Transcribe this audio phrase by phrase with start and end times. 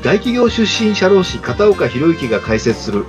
[0.00, 3.04] 大企業出身社労士片岡博之が解説する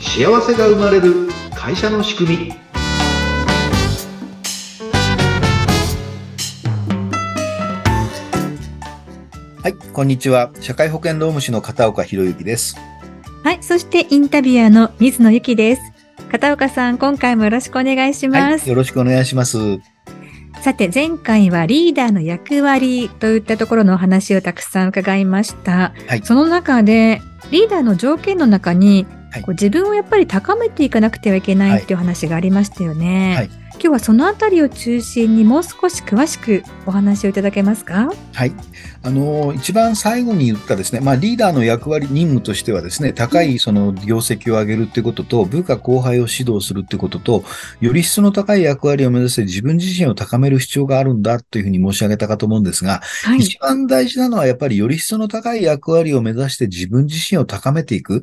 [0.00, 2.52] 幸せが生まれる会社の仕組み。
[9.60, 10.52] はいこんにちは。
[10.60, 12.76] 社会保険労務士の片岡博之です。
[13.42, 15.82] はいそしてインタビュアーの水野由紀です。
[16.30, 19.80] 片岡さん今回もよろしくお願いします、はい、よろしくお願いします
[20.68, 25.94] さて、前回はリーダーの役割といったところのお話をたくさん伺いました。
[26.06, 33.34] はいその中で、リーダーの条件の中に、はいこう自分をやっぱり高めていかなくてはいけないっていう話がありましたよね。
[33.34, 38.12] はい今日はそのあたりを中心にもう少し詳しくお話をいただけますか？
[38.34, 38.52] はい。
[39.04, 47.44] あの、一番最後に言ったですね、まあ、リーダーの役割、任務としてはですね、高いその業績を上げるってことと、部下後輩を指導するってことと、
[47.80, 53.38] より質の高い役割を目指して自分自身を高める必要があるんだというふうに申し上げたかと思うんですが、はい。
[53.38, 58.22] 一番大事なのはやっぱりより質の高い役割を目指して自分自身を高めていく。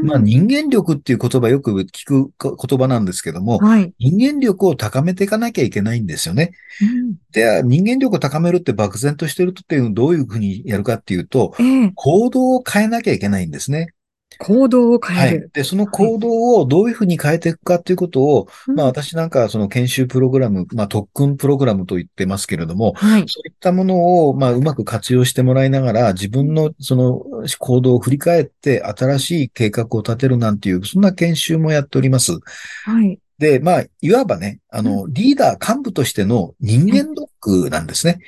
[0.00, 3.94] うんまあ、人間力っていう言葉よく聞く言葉なんですけども、はい。
[4.00, 6.52] 人間力を高めていかなきゃいけないんですよね。
[6.80, 13.88] うんでは、人間力を高めるって漠然としてるとっていうのはどういうふうにやるかっていうと、ええ行動を変えなきゃいけないんですね。
[14.38, 15.46] 行動を変はえる。
[15.48, 15.50] い。
[15.52, 16.28] で、その行動
[16.60, 23.24] をどういうふうに変えていくかっていうことを、まあうん私なんかはその研修プログラム、まあ特訓プログラムと言ってますけれども、はい。
[23.28, 27.22] そういったものを、まあ、うまく活用してもらいながら、自分のその
[27.58, 32.32] 行動を振り返って、新しい計画を立てるなんていう、そんな研修もやっております。
[32.84, 33.18] はい。
[33.38, 38.14] で、まあ、いわばね、あの、リーダー幹部としての人間ドックなんですね。
[38.14, 38.20] うん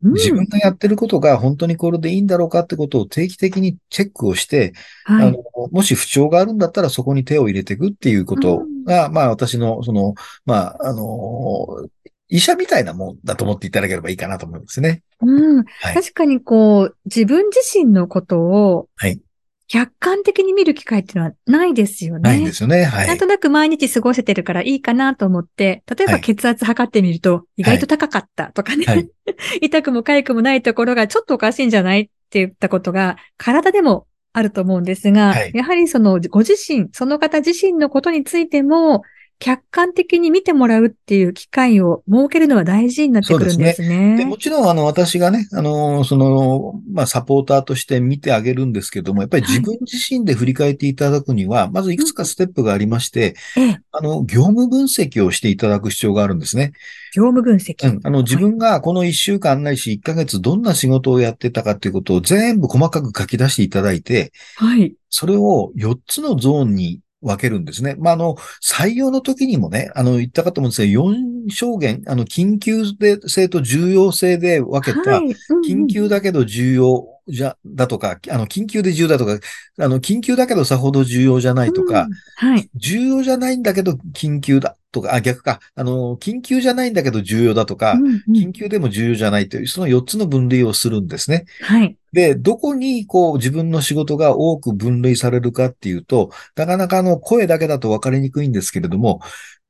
[0.00, 5.38] 自分がやってることが本当にこれでいいんだろうかってことを定期的にチェックをして、はいあの。、
[5.72, 10.14] もし不調があるんだったらそこに手を入れていくっていうことが、まあ私の、その、
[10.46, 11.88] まあ、あの、
[12.28, 15.02] 医者みたいなもんだと思っていただければいいかなと思うんですね。
[15.20, 15.64] うん。
[15.64, 15.94] はい。
[15.94, 19.20] 確かにこう、自分自身のことをはい、
[19.68, 22.20] 客観的に見る機会っていうのはないですよね。
[22.20, 22.84] ないんですよね。
[22.84, 23.26] はいなんと。
[23.26, 29.08] なく毎日過ごせてるからいいかなと思って、例えばはい血圧測ってみると意外と高かったとかね、はい
[29.60, 39.02] 痛くも痒くもないところがちょっとおかしいんじゃないって言ったことが体でもあると思うんですが、はいやはりそのご自身、その方自身のことについても
[39.40, 44.16] 客観的に見てもらうっていう機会を設けるのは大事になってくるんですね。
[44.16, 56.72] でもちろん、あの、私がね、あの、その、まあ、サポーターとして見てあげるんですけども、やっぱり自分自身で振り返っていただくには、まずいくつかステップがありまして、ええ、あの、業務分析をしていただく必要があるんですね。
[57.14, 57.88] 業務分析。
[57.88, 58.00] うん。
[58.02, 64.94] あの、自分がこの1週間ないし1ヶ月どんな仕事をやってたかっていうことを全部細かく書き出していただいて、はい。
[65.10, 67.96] それを4つのゾーンに分けるんですね。
[67.98, 72.84] まあ、あの、採用の時にもね、あの、言ったかと思うんですが、4証言、あの、緊急
[73.26, 75.20] 性と重要性で分けたは、い。
[75.20, 75.34] うんうん
[75.68, 79.38] 緊急だけど重要じゃ、だとか、あの、緊急で重要だとか、
[79.78, 82.70] あの、緊急だけどさほど重要じゃないとか、うんはい。
[82.74, 91.44] 重要じゃないんだけど緊急だとか、あ、逆か、あの、緊急じゃないんだけど重要だとか、うんうん緊急でも重要じゃないという、その4つの分類をするんですね。
[91.60, 91.97] はい。
[92.12, 99.20] で、どこにこう自分の仕事が多く分類されるかっていうと、なかなかあの声だけだと分かりにくいんですけれども、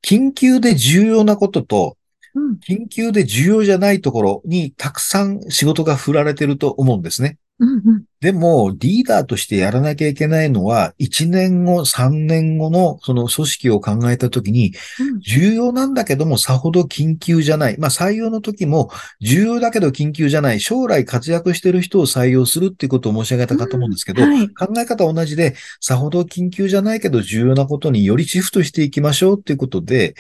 [0.05, 1.97] 緊急で重要なことと、
[2.35, 7.39] うん緊急で重要じゃないところにたくさん仕事が振られてると思うんですね。
[7.59, 17.79] うんうんでも、リーダーとしてやらなきゃいけないのは、1年後、3年後のその組織を考えたときに、うん重要なんだけどもさほど緊急じゃない。
[17.79, 20.61] まあ採用の時も重要だけど緊急じゃない。
[20.61, 24.49] 将来活躍してる人を採用するっていうことを申し上げたかと思うんですけど、はい。
[24.49, 30.15] 考え方は同じで、さほど緊急じゃないけど重要なことによりシフトしていきましょうっていうことで、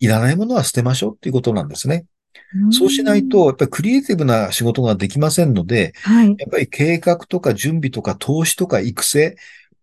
[0.00, 2.04] いらないものは捨てましょうっていうことなんですね。
[2.68, 6.28] んそうしない、と、やっぱりクリエイティブな仕事ができませんので、はい。
[6.28, 9.36] やっぱり計画とか準備とか投資とか育成、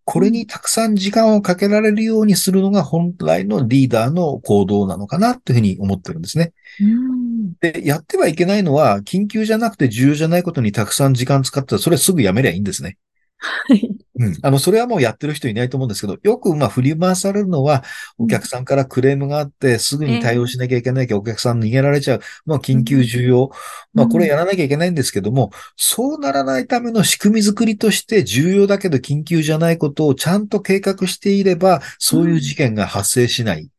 [0.04, 6.52] これにたくさん時間をかけられるようにするのが本来のリーダーの行動なのかなというふうに思ってるんですね。
[6.80, 12.96] うんで、やってはいけないのは、緊急じゃなくて重要じゃないことにたくさん時間使ったら、それすぐやめりゃいいんですね。
[13.40, 13.90] はい。
[14.16, 14.38] うん。
[14.42, 17.82] あの、それはもうやってる人いないと思うんですけど、よくまあ振り回されるのは、
[18.18, 22.20] お客さんからクレームがあって、すぐに対応しなきゃいけないけど、お客さん逃げられちゃう。
[22.44, 23.50] まあ、緊急重要。
[23.94, 33.70] まあ、これやらなきゃいけないんですけども、そうならないための仕組み作りとして、重要だけど緊急じゃないことをちゃんと計画していれば、そういう事件が発生しない。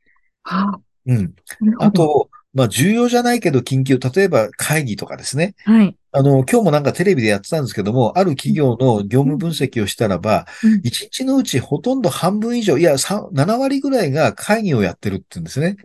[0.43, 1.33] はうん。
[1.79, 5.55] あ、と、まあ、重要じゃないけど緊急、例えば会議とかですね。
[5.63, 5.95] はい。
[6.11, 15.77] あの、今日もなんかテレビでやってたんですけども、ある企業の業務分析をしたらば、うん1日のうちほとんど半分以上、いや、3 7割ぐらいが会議をやってるって言うんですね。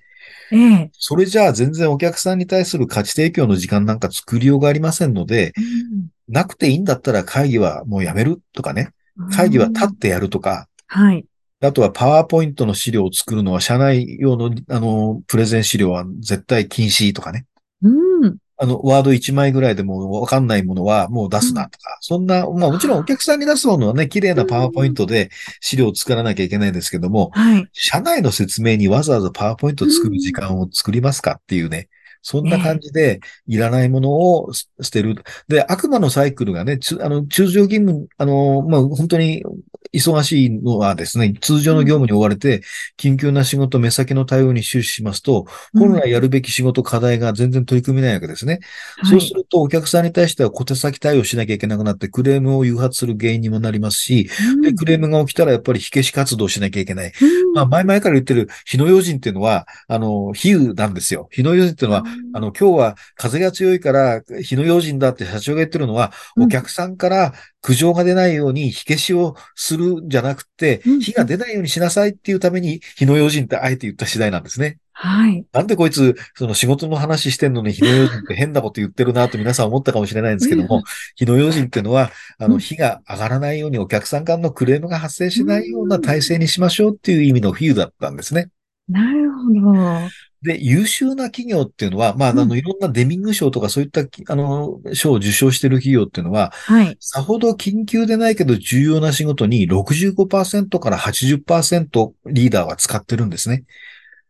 [0.50, 0.90] ええ。
[0.92, 8.90] それじゃあ全然お客さんに対する価値提供の時間なんか作りようがありませんので、うんなくていいんだったら会議はもうやめるとかね。
[9.32, 10.66] 会議は立ってやるとか。
[10.88, 11.24] はい。
[11.60, 17.46] あとはパワーポイントの資料を作るのは社内用の、あの、プレゼン資料は絶対禁止とかね。
[17.82, 17.88] う
[18.28, 18.36] ん。
[18.58, 25.30] あの、ワード1枚ぐらいでもわかんないものはもう出すなとか、そんな、まあもちろんお客さんに出すものはね、綺麗なパワーポイントで
[25.60, 27.68] 資料を作らなきゃいけないんですけども、はい。
[27.72, 31.88] 社内の説明にわざわざパワーポイントを作る時間を作りますかっていうね、
[32.22, 35.14] そんな感じで、いらないものを捨てる。
[35.46, 39.44] で、悪魔のサイクルがね、つあの、通常勤務、あの、まあ、本当に
[39.92, 42.62] 忙しいのはですね、通常の業務に追われて、
[42.98, 48.60] 緊急な仕事、目先の対応に終始しますと、本来やるべき仕事、課題が全然取り組めないわけですね。
[49.08, 54.28] そうすると、お客さんに対しては小手先対応しなきゃいけなくなって、クレームを誘発する原因にもなりますし、
[54.62, 57.12] で、クレームが起きたらやっぱり火消し活動しなきゃいけない。
[57.54, 61.28] まあ、前々から言ってる火の用心っていうのは、あの、比喩なんですよ。
[61.30, 62.04] 火の用心っていうのは、
[62.34, 67.32] あの、今日は風が強いから火の用心だって社長が言ってるのは、お客さんから
[67.66, 74.78] 苦情が出ないように火消しをするんじゃなくて、火が出ないようにしなさいっていうために火の用心ってあえて言った次第なんですね。
[74.98, 75.44] はい。
[75.52, 80.82] なんでこいつ、その仕事の話してんのに火の用心って変なこと言ってるなと皆さん思ったかもしれないんですけども、
[81.16, 88.48] 火の用心っていうのは、あの、火が上がらないようにお客さんからのクレームが発生しないような体制にしましょうっていう意味の比喩だったんですね。
[88.88, 90.08] なるほど。
[90.46, 96.96] で、優秀な企業っていうのは、まあ、あの、いろんなデミング賞とかそういった、あの、賞を受賞している企業っていうのは、はい。
[97.00, 103.64] さほど緊急でないけど重要な仕事に65%から80%リーダーは使ってるんですね。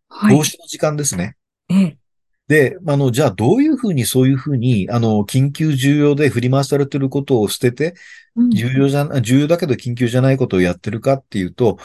[0.08, 0.36] はい。
[0.36, 1.36] 投資の時間ですね。
[1.68, 1.98] ええ。
[2.48, 7.94] で、あの、じゃあどういうふうにそういうふうに、あの、緊急重要で振り回されてることを捨てて、
[8.54, 11.78] 重要じゃ、重要だけど緊急じゃないことをやってるかっていうと、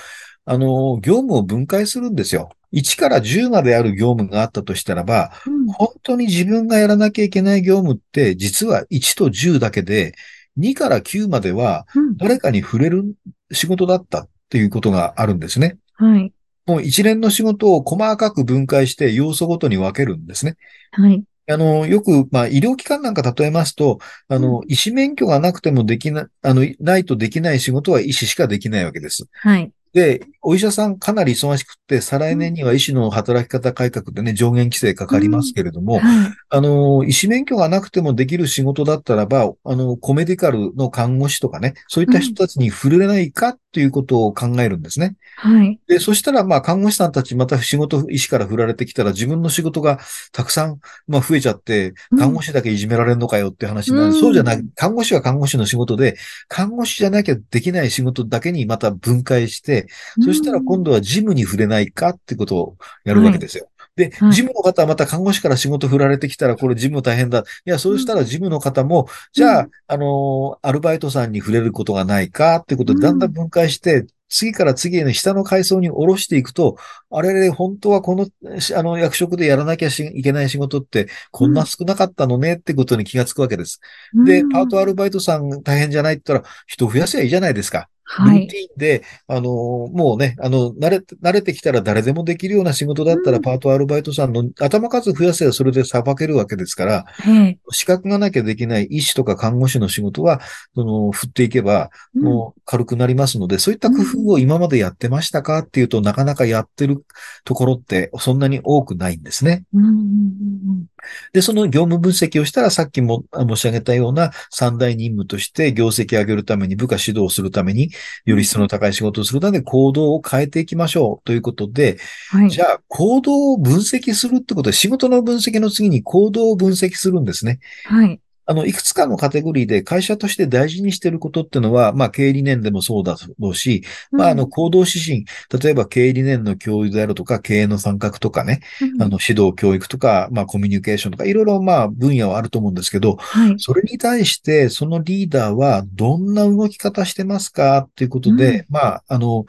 [0.46, 2.50] あの、業務を分解するんですよ。
[2.72, 10.16] 1から10まである業務があったとしたらば、うん本当に自分がやらなきゃいけない業務って、実は1と10だけで、
[10.58, 13.16] 2から9まではうん誰かに触れる
[13.52, 15.78] 仕事だったっていうことがあるんですね。
[15.96, 16.34] はい。
[16.66, 20.58] もう一連の仕事を細かく分解して要素ごとに分けるんですね。
[20.92, 21.24] はい。
[21.50, 29.26] あの、よく、まあ、医療機関なんか例えますと、あの、医師免許がなくてもできな、あの、ないとできない仕事は医師しかできないわけです。
[29.34, 29.72] はい。
[29.94, 36.04] で、お医者さんかなり忙しくって、再来年には医師の働き方改革でね、上限規制かかりますけれども、はい。
[36.50, 45.16] あの、医師免許がなくてもできる仕事だったらば、あの、コメディカルの看護師とかね、そういった人たちに触れないかっていうことを考えるんですね。
[45.38, 45.80] はい。
[45.88, 50.00] で、そしたら、まあ、看護師さんたちまた仕事、医師から振られてきたら自分の仕事が
[50.32, 54.08] たくさん、まあ、増えちゃって、看護師だけいじめられるのかよって話になる。
[54.08, 54.64] うんそうじゃない。
[54.76, 56.18] 看護師は看護師の仕事で、
[56.48, 59.88] 看護師じゃなきゃできない仕事だけにまた分解して、
[60.24, 63.68] そしたら今度は事務に触れないかってことをやるわけですよ。
[63.96, 67.40] で、はい事務の方はまた看護師から仕事振られてきたら、これ事務大変だ。
[67.40, 76.78] いや、そうしたら事務の方も、じゃあ、あのーアルバイトさんに触れることがないかってことで、だんだん分解して、次から次への下の階層に下ろしていくと、
[77.12, 83.82] あれれ、本当はこの、しあの、役職でやらなきゃしいけない仕事って、こんな少なかったのねってことに気がつくわけです。
[84.26, 87.90] で、パートアルバイトさん大変じゃないって言ったら、人増やせばいいじゃないですか。
[88.20, 88.46] ルはい。
[88.46, 97.60] ーティンで、あの、もうね、あの、慣れ、慣れてきたら誰でもできるような仕事だったら、うんパートアルバイトさんの頭数増やせばそれで裁けるわけですから、ええ。
[97.72, 100.42] 資格がなきゃできない医師とか看護師の仕事は、
[100.76, 107.04] その、振っていけば、うんもう軽くなりますので、そういった工夫を今までやってましたかっていうと、なかなかやってる
[107.44, 109.64] ところってそんなに多くないんですね。
[109.74, 110.86] うんうんうん
[111.34, 117.92] で、その業務分析をしたら、さっきも申し上げたような三大任務として、業績を上げるために、部下指導するために、
[118.26, 121.98] より質の高い仕事をするために行動を変えていきましょうということで、
[122.30, 122.50] はい。
[122.50, 127.60] じゃあ、行動を分析するってことで、仕事の分析の次に行動を分析するんですね。
[127.86, 128.20] はい。
[128.46, 135.26] あの、いくつかのカテゴリーで会社として大事にしていることっていうのは、まあ、経営理念でもそうだろうし、まあ、あの、行動指針、
[135.62, 143.56] 例えば経営理念の共有であるとか、経営の参画とかね、うん、あの、指導教育とか、まあ、コミュニケーションとか、いろいろ、まあ、分野はあると思うんですけど、はい。
[143.58, 149.46] それに対して、そのリーダーはどんな動き方してますかっていうことで、まあ、あの、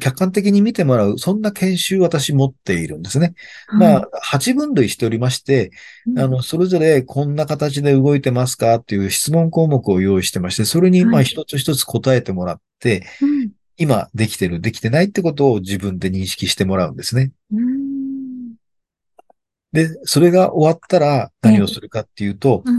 [0.00, 3.34] 客観的に見てもらう、そんな研修私持っているんですね。
[3.72, 5.70] まあ、8分類しておりまして、
[6.16, 8.74] あの、それぞれこんな形で動いてますか？
[8.74, 13.50] っていう質問項目を用意してまして、それに、まあ、一つ一つ答えてもらって、うん。
[13.76, 17.30] 今できてる、できてないってことを自分で認識してもらうんですね。
[17.52, 18.54] うん。
[19.72, 22.78] で、それが終わったら何をするかっていうと、うん。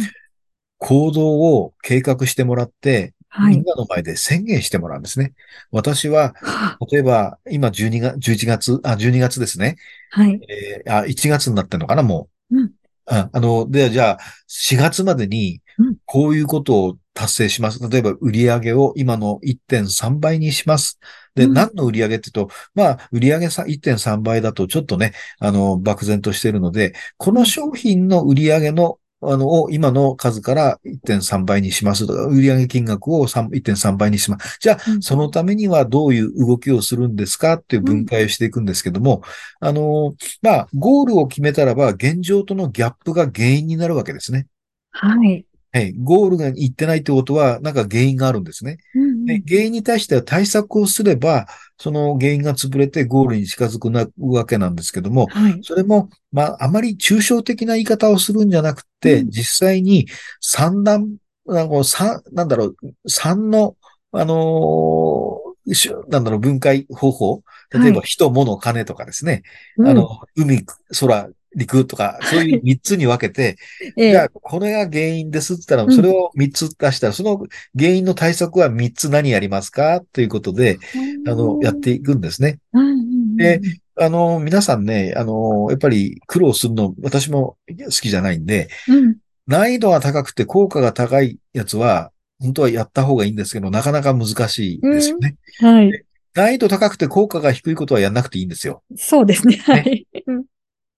[0.78, 3.56] 行動を計画してもらって、はい。
[3.56, 5.34] みんなの前で宣言してもらうんですね。
[5.72, 9.78] 私は、は例えば、今12月、11月、あ、12月ですね。
[10.12, 10.40] はい。
[10.48, 12.60] えーあ、1月になってんのかな、もう。
[12.60, 12.72] うん
[13.06, 17.80] ああの、で、じゃあ、4月までにうん、こういうことを達成します。
[17.90, 21.00] 例えば売上を今の1.3倍にします。
[21.36, 29.00] で、うん何の売上って言うと、まあ、売上さ1.3倍だとちょっとね、あの、漠然としているので、この商品の売上の、
[29.32, 34.58] あの、を今の数から1.3倍にしますとか、売上金額を3 1.3倍にします。
[34.60, 39.22] じゃあ、うんそのためにはどういう動きをするんですかっていう分解をしていくんですけども、
[39.60, 44.48] あの、まあ、ゴールを決めたらば、現状とのギャップが原因になるわけですね。
[44.92, 45.46] はい。
[45.72, 45.94] はい。
[45.98, 48.77] ゴールがいってないってことは、なんか原因があるんですね。
[48.94, 51.48] うんうんで、原因に対しては対策をすれば、
[51.84, 55.60] その原因が潰れてゴールに近づくなわけなんですけども、はい。
[55.63, 60.08] それも、まあ、あまり抽象的な言い方をするんじゃなくて、うん実際に
[60.40, 61.18] 三段、
[61.50, 62.75] あの、三、なんだろう、
[63.06, 63.75] 三の、
[64.13, 67.44] あのーしなんだろう、分解方法。
[67.74, 69.44] 例えば、はい人、物、金とかですね。
[69.78, 70.66] うんあの、海、
[70.98, 73.57] 空、陸とか、そういう三つに分けて、
[73.98, 77.45] ええじゃあ、これが原因ですって言ったら、うんそれを3つ出したら、その
[77.77, 80.01] 原因の対策は3つ何やりますか？
[80.13, 80.79] ということで、
[81.27, 82.60] あの、やっていくんですね。
[82.74, 83.62] うんうんうんで
[83.95, 95.36] あの、皆さんね、あの、やっぱり苦労するの、私も好きじゃないんで、うん難易度が高くて効果が高いやつは、本当はやった方がいいんですけど、なかなか難しいですよね。
[95.60, 96.03] はい。
[96.33, 98.81] 難易度高くて効果が低いことはやんなくていいんですよ。
[98.98, 99.57] そうですね。
[99.57, 100.07] はい。
[100.27, 100.43] うん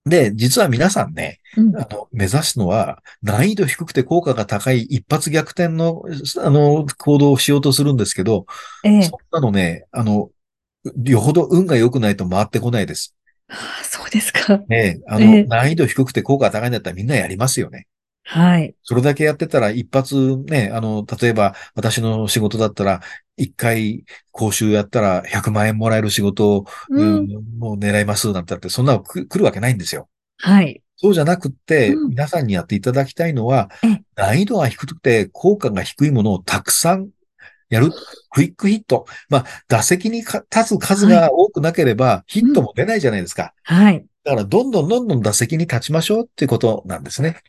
[0.05, 6.03] で、実は皆さんね、うんあの、目指すのは、難易度低くて効果が高い一発逆転の、
[6.43, 8.45] あの、行動をしようとするんですけど、
[8.83, 10.29] ええそんなのね、あの、
[11.03, 13.15] よほど運が良くないと回ってこないです。
[13.47, 14.59] はあそうですか。
[14.69, 17.87] ねあええの、難易度低くて効果が高いんだったらみんなやりますよね。
[18.27, 18.75] はい。
[18.83, 23.01] それだけやってたら一発ね、あの、例えば私の仕事だったら、
[23.37, 27.59] 一回講習やったら100万円もらえる仕事を、ううんん。
[27.59, 30.09] もう狙いますなんて言って、そんなの来来るわけないんですよ。
[30.39, 30.81] はい。
[30.97, 37.09] そうじゃなくって、うん皆さんにやっていただきたいのはええ、難易度が低くて効果が低いものをたくさん
[37.69, 37.91] やる。
[38.31, 39.05] クイックヒット。
[39.29, 43.53] まあ、打席にか立つ数が多くなければ、ヒットも出ないじゃないですか。
[43.63, 44.05] はい。
[44.23, 47.41] だから、どんどんどんどん打席に立ちましょうっていうことなんですね。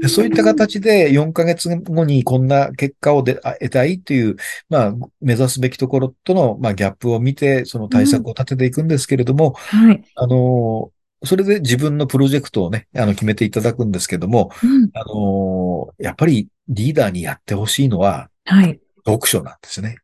[0.00, 3.38] でそういった形で4ヶ月後にこんな結果を得
[3.70, 4.36] たいっていう、
[4.68, 10.02] まあ、目指すべきところとの、まあ、ギャップを見て、その対策を立てていくんですけれども、はい。
[10.14, 10.90] あの、
[11.24, 14.90] それで自分のプロジェクトをね、あの、決めていただくんですけども、うん。
[14.94, 18.80] あの、やっぱりリーダーにやってほしいのははい。
[19.06, 19.98] 読書なんですね。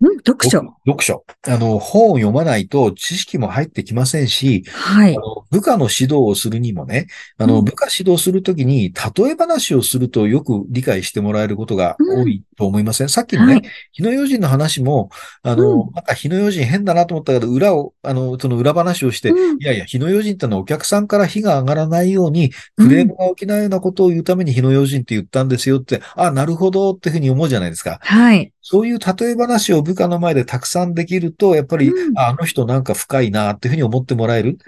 [0.00, 0.60] うん、読書。
[0.86, 1.24] 読書。
[1.46, 5.20] あの、本を読まないと知識も入ってきませんし、はいあ。
[5.20, 13.62] の部下の指導をするにもね、あの、うん部下指導するときに、例え話をするとよく理解してもらえることが多いと思いません、さっきのね、はい。
[13.92, 15.10] 日の用心の話も、
[15.42, 27.98] あの、うなんか日の用心変だなと思ったけど、裏を、あの、その裏話をして、うんいやいや、日の用心ってのはお客さんから火が上がらないように、クレームが起きないようなことを言うために日の用心って言ったんですよって、あ、なるほどっていうふうに思うじゃないですか。
[28.00, 28.52] はい。
[28.62, 34.58] そういう例え話を部下の前でたくさんできると、やっぱり、うんああの人なんか深いなっていうふうに思ってもらえる。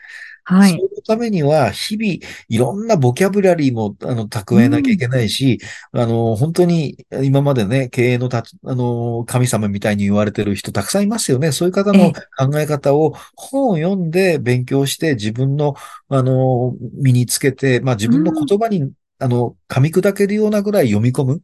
[0.44, 0.72] はい。
[0.72, 5.60] そういうためには、日々、いろんなボキャブラリーも、あの、蓄えなきゃいけないし、
[5.92, 11.52] あの、本当に、今までね、経営のたつ、あの、神様みたいに言われてる人たくさんいますよね。
[11.52, 15.76] そういう方のええ考え方を本を読んで勉強して、自分の、
[16.08, 21.42] あの、身につけて、まあ自分の言葉に、あの、噛み砕けるようなぐらい読み込む。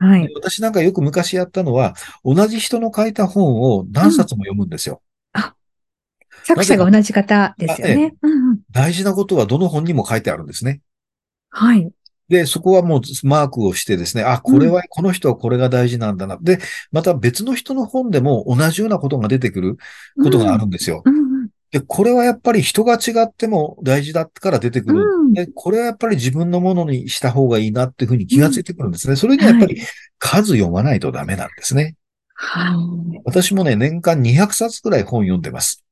[0.00, 0.28] はい。
[0.34, 5.02] 私なんかよく昔やったのは、同じ人の書いた本を何冊も読むんですよ。
[6.44, 8.14] 作者が同じ方ですよね。
[8.22, 8.58] うんうん。
[8.70, 10.80] 大事なことはどの本にも書いてあるんですね。
[11.50, 11.90] はい。
[12.28, 16.38] で、そこはもうマークをしてですね、あ、これは、この人はこれが大事なんだな。
[16.40, 16.60] で、
[16.92, 19.76] また別の人の本でも同じようなことが出てくる
[20.22, 21.02] ことがあるんですよ。
[21.04, 21.29] うんうん。
[21.70, 25.02] で、これはやっぱり人が違っても大事だから出てくる。
[25.02, 29.14] うんで、これはやっぱり自分のものにした方がいいなっていうふうに気がついてくるんですね。
[29.14, 29.80] それにはやっぱり
[30.18, 31.94] 数読まないとダメなんですね。
[32.34, 33.20] はい。
[33.24, 35.84] 私もね、年間200冊くらい本読んでます。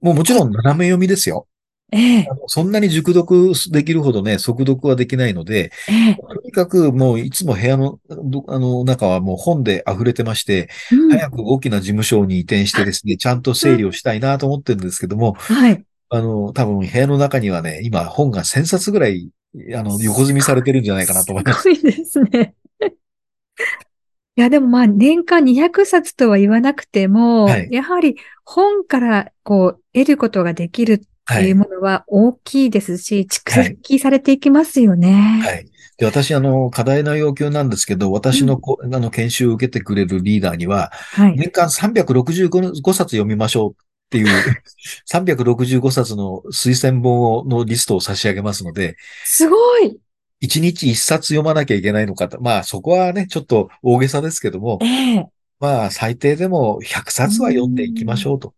[0.00, 1.46] もうもちろん斜め読みですよ。
[1.90, 15.84] ええそんなに熟読できるほどね、速読はできないので、ええとにかくもういつも部屋の、どあの中はもう本で溢れてまして、うん早く大きな事務所に移転してですね、ちゃんと整理をしたいなと思ってるんですけども、はい。
[16.10, 19.30] あの、多分部屋の中にはね、今本が1000冊ぐらい、
[19.74, 21.62] あの、横積みされてるんじゃないかなと思います。
[21.62, 22.54] すごいですね。
[24.36, 31.48] いや、でもまあ、年間200冊とは言わなくても、はいやはり本からこう、得ることができるってはい。
[31.48, 35.42] いうものは大きいですし、蓄はい積されていきますよね。
[35.44, 35.66] はい。
[35.98, 41.36] で、私、あの、課題の要求なんですけど、私のこ、あの、研修を受けてくれるリーダーには、はい。
[41.36, 43.74] 年間365冊読みましょうっ
[44.10, 44.26] ていう、
[45.10, 49.98] 365冊の推薦本をのリストを差し上げますので、すごい
[50.40, 52.40] 一日一冊読まなきゃいけないのかと。
[52.40, 55.26] まあそこはね、ちょっと大げさですけども、ええ
[55.60, 58.54] まあ最低でも100冊は読んでいきましょうと。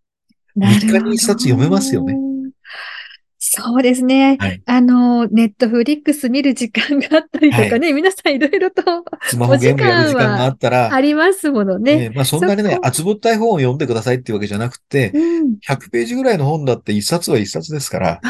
[0.54, 2.29] なるほど3日に1冊読めますよね。
[3.52, 4.36] そうですね。
[4.38, 8.82] はいあの、ネットフリックス見る時間があったりとかね、皆さんいろいろと
[9.22, 12.04] スマホゲームやる時間があったら、ありますものね。
[12.04, 18.20] えーまあそんなにね厚ぼったい本を読んでくださいっていうわけじゃなくて、うん、100ページぐらいの本だって1冊は1冊ですから、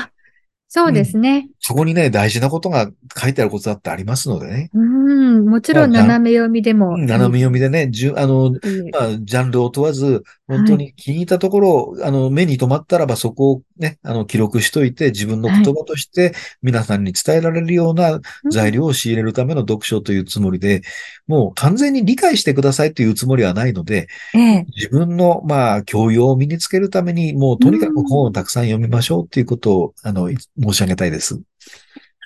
[0.73, 1.49] そうですね。
[1.59, 4.71] そこにね、大事なことが書いてあることだってありますのでね。
[4.73, 6.97] うん、もちろんまあ斜め読みでも。
[6.97, 8.50] 斜め読みでね、じゅあの、
[8.93, 20.83] まあ、ジャンルを問わず、本当に気に入ったところを、あの、目に留まったらばそこをね、あの、記録しといて、自分の言葉として皆さんに伝えられるような材料を仕入れるための読書というつもりで、
[21.26, 24.67] もう完全に理解してくださいというつもりはないので、ええ。
[24.76, 31.40] 自分の、まあ、教養を身につけるために、もうとにかく本をたくさん読みましょうっていうことを、あの、い申し上げたいです。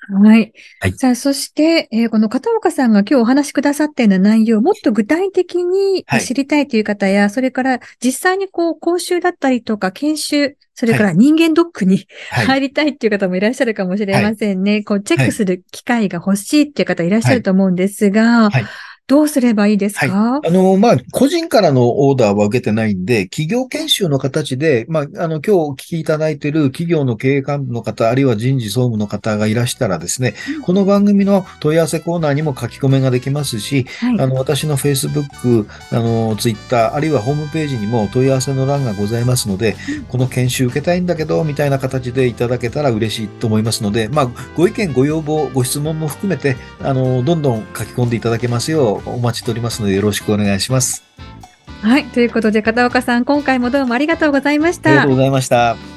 [0.09, 0.53] はい。
[0.81, 0.93] はい。
[0.93, 6.21] さあ、そして、えーこの片岡さんが今日お話しくださったような内容をもっと具体的にはい。
[6.21, 12.47] 知りたいという方や、それから実際にこう、講習だったりとか研修、それから人間ドックにはい。
[12.47, 14.83] 入りたいっていう方もいらっしゃるかもしれませんね。
[14.83, 18.65] こう、チェックする機会が欲しいっていう方いらっしゃると思うんですが、はい
[19.07, 30.33] どうすればいいですか、あの、まあ、個人からのオーダーは受けてないんで、企業研修の形で、まあ、あの、今日お聞きいただいている企業の経営幹部の方、あるいは人事総務の方がいらしたらですね、
[30.63, 34.19] この番組の問い合わせコーナーにも書き込めができますし、はい。
[34.19, 39.77] あの、私の Facebook、あの、Twitter、あるいはホームページにも問い合わせの欄がございますので、
[40.09, 51.03] この研修受けたいんだけど、みたいな形でいただけたら嬉しいと思いますので、まあ、ご意見、ご要望、ご質問も含めて、あの、どんどん書き込んでいただけますようお待ちしておりますので、よろしくお願いします。
[51.83, 52.05] はい。
[52.07, 55.11] ということで、片岡さん、今回もどうもありがとうございましたありがとう。
[55.13, 55.94] ございました。